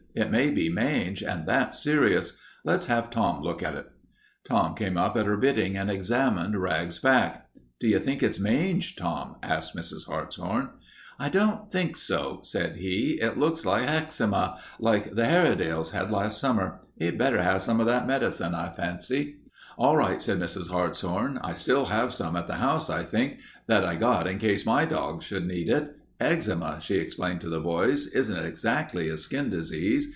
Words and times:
It 0.13 0.29
may 0.29 0.51
be 0.51 0.67
mange, 0.69 1.23
and 1.23 1.45
that's 1.45 1.81
serious. 1.81 2.37
Let's 2.65 2.87
have 2.87 3.09
Tom 3.09 3.41
look 3.41 3.63
at 3.63 3.75
it." 3.75 3.89
Tom 4.43 4.75
came 4.75 4.97
up 4.97 5.15
at 5.15 5.25
her 5.25 5.37
bidding 5.37 5.77
and 5.77 5.89
examined 5.89 6.61
Rags's 6.61 6.99
back. 7.01 7.47
"Do 7.79 7.87
you 7.87 7.97
think 7.97 8.21
it's 8.21 8.37
mange, 8.37 8.97
Tom?" 8.97 9.37
asked 9.41 9.73
Mrs. 9.73 10.07
Hartshorn. 10.07 10.71
"I 11.17 11.29
don't 11.29 11.71
think 11.71 11.95
so," 11.95 12.41
said 12.43 12.75
he. 12.75 13.19
"It 13.21 13.37
looks 13.39 13.65
like 13.65 13.87
heczema, 13.87 14.57
like 14.79 15.15
the 15.15 15.23
Hairedales 15.23 15.91
had 15.91 16.11
last 16.11 16.41
summer. 16.41 16.81
'E 16.99 17.11
better 17.11 17.39
'ave 17.39 17.59
some 17.59 17.79
of 17.79 17.85
that 17.85 18.05
medicine, 18.05 18.53
I 18.53 18.67
fancy." 18.67 19.37
"All 19.77 19.95
right," 19.95 20.21
said 20.21 20.39
Mrs. 20.41 20.69
Hartshorn, 20.71 21.37
"I 21.41 21.53
still 21.53 21.85
have 21.85 22.13
some 22.13 22.35
at 22.35 22.47
the 22.47 22.55
house, 22.55 22.89
I 22.89 23.03
think, 23.03 23.39
that 23.67 23.85
I 23.85 23.95
got 23.95 24.27
in 24.27 24.39
case 24.39 24.65
my 24.65 24.83
dogs 24.83 25.23
should 25.23 25.47
need 25.47 25.69
it. 25.69 25.95
Eczema," 26.19 26.77
she 26.79 26.97
explained 26.97 27.41
to 27.41 27.49
the 27.49 27.59
boys, 27.59 28.05
"isn't 28.05 28.45
exactly 28.45 29.09
a 29.09 29.17
skin 29.17 29.49
disease. 29.49 30.07